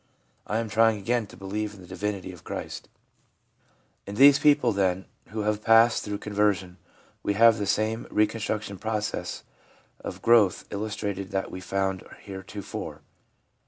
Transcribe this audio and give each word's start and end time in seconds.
I 0.47 0.57
am 0.57 0.67
trying 0.67 0.97
again 0.97 1.27
to 1.27 1.37
believe 1.37 1.75
in 1.75 1.81
the 1.81 1.85
divinity 1.87 2.31
of 2.31 2.43
Christ/ 2.43 2.89
In 4.07 4.15
these 4.15 4.39
people, 4.39 4.71
then, 4.71 5.05
who 5.27 5.41
have 5.41 5.63
passed 5.63 6.03
through 6.03 6.17
con 6.17 6.33
version, 6.33 6.77
we 7.21 7.33
have 7.35 7.59
the 7.59 7.67
same 7.67 8.07
reconstruction 8.09 8.79
process 8.79 9.43
of 9.99 10.23
growth 10.23 10.65
illustrated 10.71 11.29
that 11.29 11.51
we 11.51 11.59
have 11.59 11.65
found 11.65 12.01
heretofore. 12.21 13.01